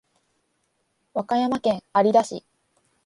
[1.13, 2.43] 和歌山県有田市